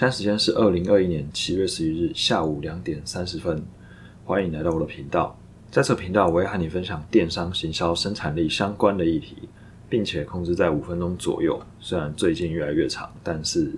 [0.00, 3.62] 现在时间是二零二一年七月十一日下午两点三十分，
[4.24, 5.38] 欢迎来到我的频道。
[5.70, 9.36] 在这频道，我会和你分享电商、行销、生产力相关的议题，
[9.90, 11.60] 并且控制在五分钟左右。
[11.80, 13.70] 虽然最近越来越长，但是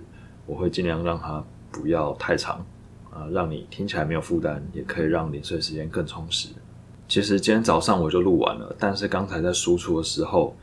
[0.45, 2.65] 我会尽量让它不要太长，
[3.11, 6.47] 啊，让你听起来没有负担，也可以让零碎时间更充实。
[7.09, 10.55] 其实今天早上我就录完了，但是刚才在输出的时候，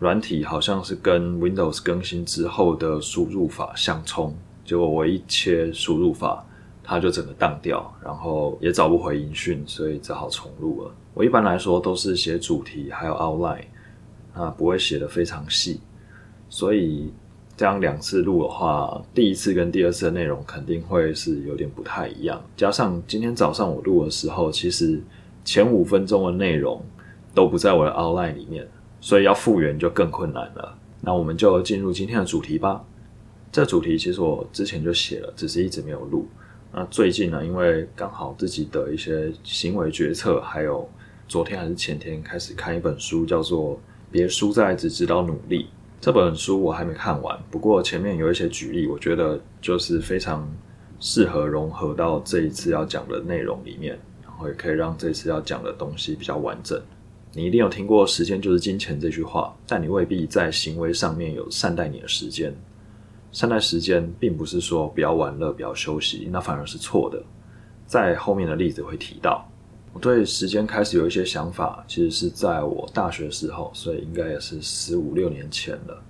[0.00, 4.34] 软体好像是跟 Windows 更新之后的输入法相冲。
[4.64, 6.44] 结果我一切输入法，
[6.82, 10.90] 它就整个宕掉，然后也找不回音讯，所以只好重录了。
[11.12, 13.64] 我一般来说都是写主题还有 outline，
[14.32, 15.80] 啊，不会写的非常细，
[16.48, 17.12] 所以
[17.56, 22.42] 这样两次录的话，第一次跟第二次的内容肯定会是有点不太一样。
[22.56, 25.00] 加上今天早上我录的时候，其实
[25.44, 26.82] 前五分钟的内容
[27.32, 28.66] 都不在我的 outline 里面，
[29.00, 30.76] 所以要复原就更困难了。
[31.00, 32.82] 那我们就进入今天的主题吧。
[33.54, 36.26] 这主题其实我之前就写了，只是一直没有录。
[36.72, 40.90] 那最近呢，因为刚好自己的一些行为决策，还有
[41.28, 43.76] 昨天还是前天开始看一本书，叫做
[44.10, 45.62] 《别输在只知道努力》。
[46.00, 50.52] 这本书我还没看完，不过前面有一些举例，我觉得就是非常
[50.98, 56.82] 适合融合到这一次要讲的内容里面，然后也可以让这次要讲的东西比较完整。
[57.32, 62.52] 你一定有听过“时间就是金钱”这句话，但你未必在行为上面有善待你的时间。
[63.34, 67.20] 善待时间，并不是说不要玩乐、不要休息，那反而是错的。
[67.84, 69.44] 在后面的例子会提到，
[69.92, 76.00] 我对时间开始有一些想法，其实是在我大学时候，所以应该也是十五六年前了。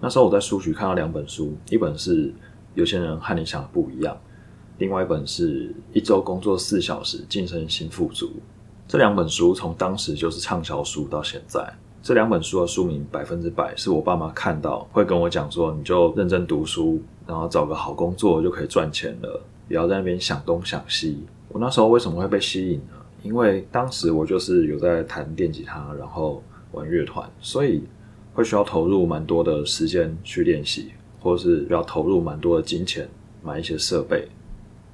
[0.00, 2.26] 那时候我在书局看到两本书，一本是
[2.74, 4.12] 《有钱人和你想的不一样》，
[4.78, 8.32] 另外一本是一周工作四小时晋升新富足。
[8.88, 11.72] 这两本书从当时就是畅销书到现在。
[12.04, 21.24] 这两本书的书名百分之百是我爸妈看到会跟我讲说，你就认真读书，然后找个好工作就可以赚钱了，不要在那边想东想西。
[21.48, 22.96] 我那时候为什么会被吸引呢？
[23.22, 26.42] 因为当时我就是有在弹电吉他，然后
[26.72, 27.82] 玩乐团，所以
[28.34, 30.92] 会需要投入蛮多的时间去练习，
[31.22, 33.08] 或是要投入蛮多的金钱
[33.42, 34.28] 买一些设备。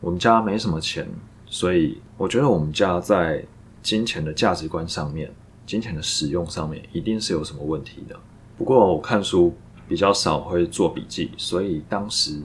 [0.01, 1.09] 我们家没什么钱，
[1.47, 3.45] 所以我觉得我们家在
[3.83, 5.29] 金钱的价值观上面。
[5.71, 8.19] 金钱的使用上面一定是有什么问题的。
[8.59, 9.55] 不过我看书
[9.87, 12.43] 比较少会做笔记，所以当时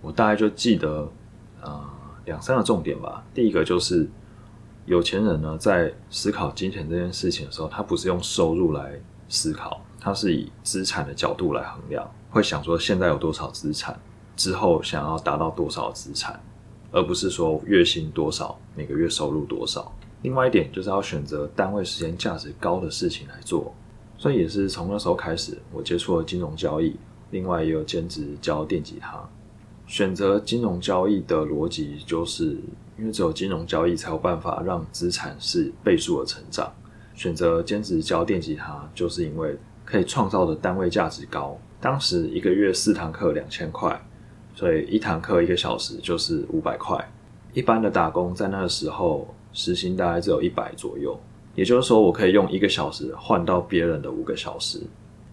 [0.00, 1.06] 我大概就记得
[1.60, 1.84] 呃
[2.24, 3.22] 两三个重点吧。
[3.34, 4.08] 第一个就是
[4.86, 8.98] 有钱人呢在思考金钱这件事情的时候，他不是用收入来
[9.28, 13.94] 思考，他是以资产的角度来衡量，会想说现在有多少资产，
[14.36, 16.40] 之后想要达到多少资产，
[16.90, 19.92] 而不是说月薪多少，每个月收入多少。
[20.24, 23.74] 另外一点就是要选择单位时间价值高的事情来做，
[24.16, 26.96] 所以也是从那时候开始，我接触了金融交易，
[27.30, 29.22] 另外也有兼职教电吉他。
[29.86, 32.56] 选择金融交易的逻辑，就是
[32.98, 36.72] 因为只有金融交易才有办法让资产是倍数的成长。
[37.14, 39.54] 选择兼职教电吉他，就是因为
[39.84, 41.54] 可以创造的单位价值高。
[41.82, 44.02] 当时一个月四堂课两千块，
[44.54, 46.98] 所以一堂课一个小时就是五百块。
[47.52, 49.28] 一般的打工在那个时候。
[49.54, 51.18] 时薪大概只有一百左右，
[51.54, 54.82] 也就是说，我可以用一个小时换到别人的五个小时，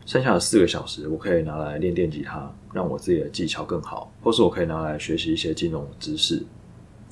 [0.05, 6.41] 剩下的四个小时，我可以拿来练电吉他，让我自己的技巧更好，或是我可以拿来学习一些金融知识。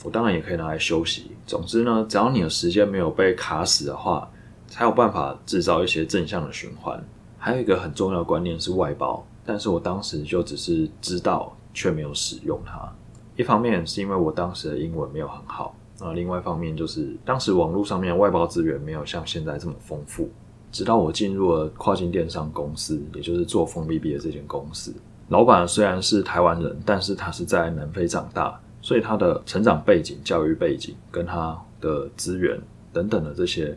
[0.04, 1.32] 我当然也可以拿来休息。
[1.46, 4.32] 总之呢，只要你的时间没有被卡死的话，
[4.68, 7.04] 才有办法制造一些正向的循环。
[7.38, 12.90] 还有一个很重要的观念是外包，但是我当时就只是知道，却没有使用它。
[13.36, 15.76] 一方面是因为我当时的英文没有很好。
[16.02, 20.30] 那另外一方面就是，当时网络上面外包资源没有像现在这么丰富。
[20.72, 24.94] 直到我进入了跨境电商公司，也就是做封闭币的这间公司，
[25.30, 32.56] 老板虽然是台湾人，但是他是在南非长大，所以他的成长背景、教育背景跟他的资源
[32.94, 33.76] 等等的这些，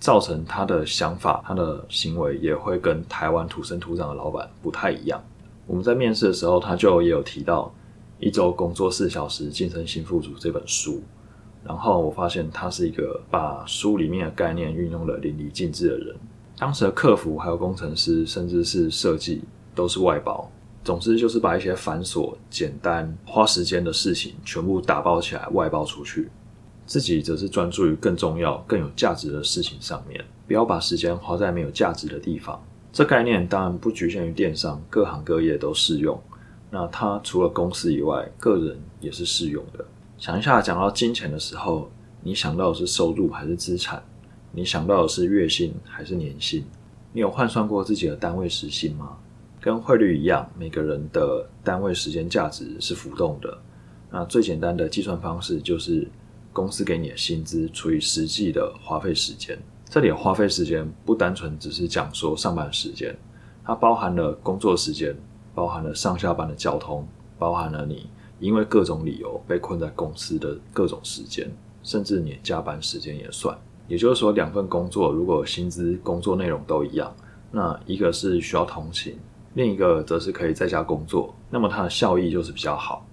[0.00, 5.22] 造成他的想法、他的行为也会跟台湾土生土长的老板不太一样。
[5.66, 7.72] 我们在面试的时候，他就也有提到
[8.26, 11.02] 《一周工作四小时晋升新富主》这本书。
[11.64, 16.16] 然后我发现他是一个把书里面的概念运用的淋漓尽致的人。
[16.58, 19.42] 当时的客服还有工程师，甚至是设计，
[19.74, 20.50] 都是外包。
[20.84, 26.28] 总之就是把一些繁琐、简单、花时间的事情全部打包起来外包出去，
[26.86, 32.60] 自己则是专注于更重要、更有价值的事情上面，不要把时间花在没有价值的地方。
[32.92, 36.20] 这概念当然不局限于电商，各行各业都适用。
[36.68, 39.84] 那它除了公司以外，个人也是适用的。
[40.22, 41.90] 想一下，讲到金钱的时候，
[42.22, 44.00] 你想到的是收入还是资产？
[44.52, 46.64] 你想到的是月薪还是年薪？
[47.12, 49.18] 你有换算过自己的单位时薪吗？
[49.60, 53.58] 跟汇率一样，每个人的单位时间价值是浮动的。
[54.12, 56.08] 那最简单的计算方式就是
[56.52, 59.58] 公司给你的薪资除以实际的花费时间。
[59.86, 63.12] 这里的花费时间不单纯只是讲说上班时间，
[63.64, 65.16] 它包含了工作时间，
[65.52, 67.04] 包含了上下班的交通，
[67.40, 68.08] 包含了你
[68.42, 71.48] 因为各种理由被困在公司的各种时间，
[71.84, 73.56] 甚至你加班时间也算。
[73.86, 77.14] 也就是说，两份工作如果薪资、工作内容都一样，
[77.52, 79.16] 那一个是需要通勤。
[79.54, 83.06] 另一个则是可以在家工作，那么它的效益就是比较好。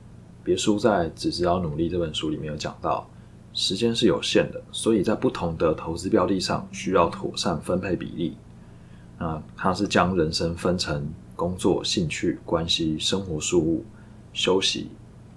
[0.44, 3.08] 别输在只知道努力这本书里面有讲到，
[3.54, 8.36] 时间是有限的，所以在不同的投资标的上需要妥善分配比例。
[9.20, 13.84] 那它是将人生分成工作、兴趣、关系、生活、事务、
[14.32, 14.90] 休息，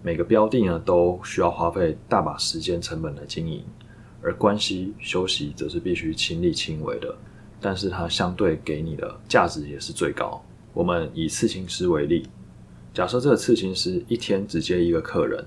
[0.04, 3.64] 每个标的呢都需要花费大把时间成本来经营，
[4.20, 7.14] 而关系、休息则是必须亲力亲为的，
[7.60, 10.44] 但是它相对给你的价值也是最高。
[10.74, 12.28] 我们以刺青师为例，
[12.92, 15.44] 假设这个刺青师一天只接一个客人，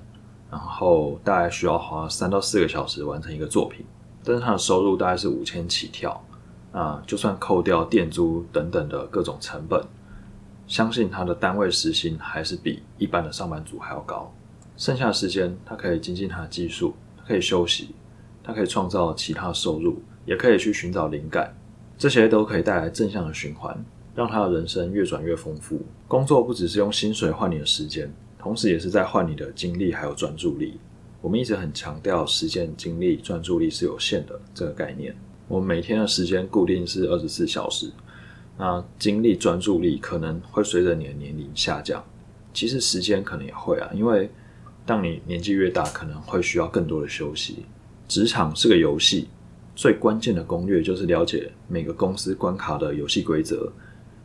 [0.49, 3.85] 然后大概需要花三到四个小时完成一个作品，
[4.23, 6.23] 但是他的收入大概是五千起跳，
[6.71, 9.83] 那就算扣掉店租等等的各种成本，
[10.65, 14.33] 相信他的单位时薪还是比一般的上班族还要高。
[14.77, 17.95] 剩下的时间，他可以精进他的技术，他可以休息，
[18.43, 21.55] 他可以创造其他收入，也可以去寻找灵感，
[21.97, 23.83] 这些都可以带来正向的循环。
[24.15, 25.81] 让他的人生越转越丰富。
[26.07, 30.79] 工作不只是用薪水换你的时间，同时也是在换你的精力还有专注力。
[31.21, 35.13] 我们一直很强调时间、精力、专注力是有限的这个概念。
[35.49, 37.91] 我们每天的时间固定是二十四小时，
[38.57, 42.01] 那精力、专注力可能会随着你的年龄下降。
[42.53, 44.31] 其实时间可能也会啊，因为
[44.85, 47.65] 当你年纪越大，可能会需要更多的休息。
[48.07, 49.27] 职场是个游戏，
[49.75, 53.71] 最关键的攻略就是了解每个公司关卡的游戏规则。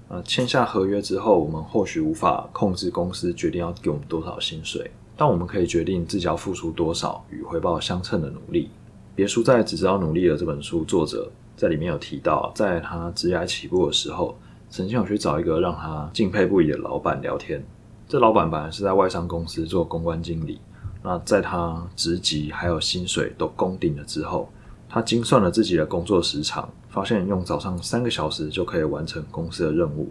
[0.09, 8.69] 呃，签下合约之后，我们或许无法控制公司决定要给我们多少薪水，但我们可以决定自己要付出多少与回报相称的努力。
[9.15, 10.37] 别输在只知道努力了。
[10.37, 14.37] 这本书作者在里面有提到，在他职涯起步的时候，
[14.69, 17.65] 曾经有去找一个让他敬佩不已的老板聊天。
[18.11, 20.61] 这老板本来是在外商公司做公关经理，
[21.01, 24.51] 那在他职级还有薪水都攻顶了之后，
[24.89, 26.69] 他精算了自己的工作时长。
[26.89, 30.11] 发现用早上三个小时就可以完成公司的任务，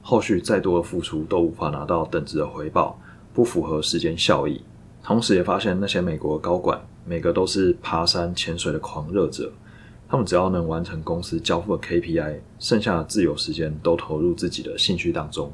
[0.00, 2.96] 后续再多的付出都无法拿到等值的回报，
[3.34, 4.62] 不符合时间效益。
[5.02, 9.50] 同时也发现那些美国高管每个都是爬山潜水的狂热者，
[10.08, 15.50] 他们只要能完成公司交付的 KPI，剩下的自由时间都投入自己的兴趣当中。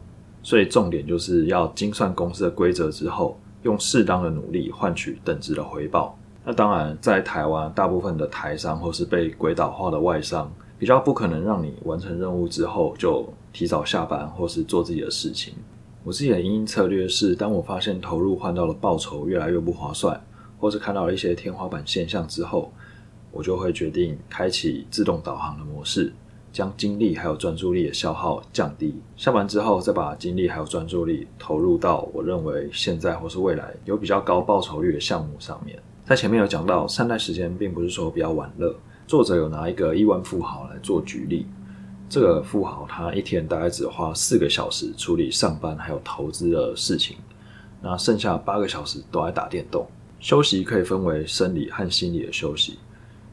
[0.47, 6.17] 所以重点就是要精算公司的规则之后，用适当的努力换取等值的回报。
[6.45, 10.49] 那当然，在台湾大部分的台商或是被鬼岛化的外商。
[10.79, 15.55] 比较不可能让你完成任务之后就提早下班，或是做自己的事情。
[16.05, 20.23] 我自己的营运策略是，当我发现投入换到了报酬越来越不划算，
[20.61, 22.71] 或是看到了一些天花板现象之后，
[23.33, 26.13] 我就会决定开启自动导航的模式，
[26.57, 28.99] 将精力还有专注力的消耗降低。
[29.15, 35.79] 下班之后，再把精力还有专注力投入到我认为现在或是未来有比较高报酬率的项目上面。
[36.07, 38.75] 在前面有讲到，善待时间，并不是说比较玩乐。
[39.07, 41.45] 作者有拿一个亿万富豪来做举例，
[42.09, 47.19] 这个富豪他一天大概只花四个小时处理上班还有投资的事情，
[47.83, 49.87] 那剩下八个小时都在打电动。
[50.21, 52.79] 休息可以分为生理和心理的休息。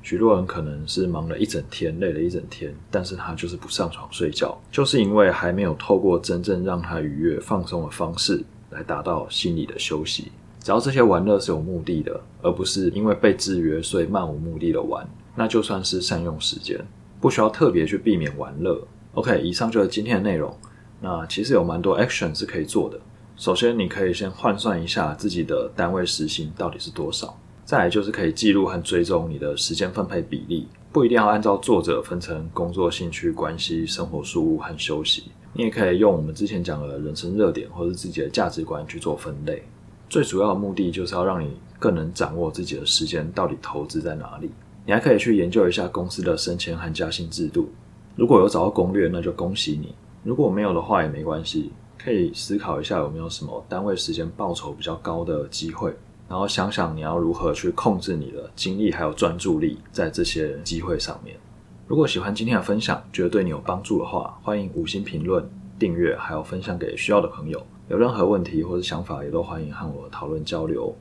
[0.03, 10.31] 许多人可能是忙了一整天，累了一整天，但是他就是不上床睡觉，就是因为还没有透过真正让他愉悦放松的方式来达到心理的休息。
[10.59, 15.07] 只要这些玩乐是有目的的，而不是因为被制约所以漫无目的的玩。
[15.35, 16.79] 那就算是善用时间，
[17.19, 18.85] 不需要特别去避免玩乐。
[19.13, 20.55] OK，以上就是今天的内容。
[21.01, 22.99] 那其实有蛮多 action 是可以做的。
[23.35, 27.37] 首先，你可以先换算一下自己的单位时薪到底是多少。
[27.65, 35.31] 再来就是可以记录和追踪你的时间分配比例，不一定要按照作者分成工作、兴趣、关系、生活、事务和休息。
[35.53, 39.63] 你也可以用我们之前讲的人生热点或者自己的价值观去做分类。
[40.09, 44.51] 最主要的目的就是要让你更能掌握自己的时间到底投资在哪里。
[44.85, 47.69] 你还可以去研究一下公司的升迁和加薪制度。
[48.15, 55.95] 如果有找到攻略，那就恭喜你；如果没有的话也没关系，可以思考一下有没有什么单位时间报酬比较高的机会，
[56.33, 61.37] 然后想想你要如何去控制你的精力还有专注力在这些机会上面。
[61.85, 65.47] 如果喜欢今天的分享，觉得对你有帮助的话，欢迎五星评论、
[65.77, 67.63] 订阅，还有分享给需要的朋友。
[67.87, 70.91] 有任何问题或者想法，也都欢迎和我讨论交流。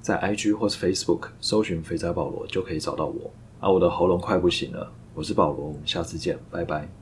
[0.00, 3.30] 在 IG 或是 Facebook 搜寻“肥仔保罗”就可以找到我。
[3.60, 6.99] 啊，我的喉咙快不行了，我是保罗，我们下次见，拜拜。